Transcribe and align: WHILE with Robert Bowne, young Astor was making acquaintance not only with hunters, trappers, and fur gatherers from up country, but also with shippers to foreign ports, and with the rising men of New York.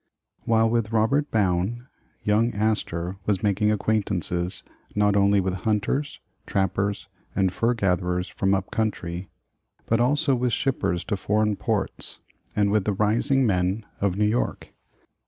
WHILE 0.45 0.67
with 0.67 0.91
Robert 0.91 1.29
Bowne, 1.29 1.85
young 2.23 2.55
Astor 2.55 3.17
was 3.27 3.43
making 3.43 3.71
acquaintance 3.71 4.63
not 4.95 5.15
only 5.15 5.39
with 5.39 5.53
hunters, 5.53 6.19
trappers, 6.47 7.07
and 7.35 7.53
fur 7.53 7.75
gatherers 7.75 8.27
from 8.27 8.55
up 8.55 8.71
country, 8.71 9.29
but 9.85 9.99
also 9.99 10.33
with 10.33 10.53
shippers 10.53 11.05
to 11.05 11.17
foreign 11.17 11.55
ports, 11.55 12.17
and 12.55 12.71
with 12.71 12.85
the 12.85 12.93
rising 12.93 13.45
men 13.45 13.85
of 13.99 14.17
New 14.17 14.25
York. 14.25 14.73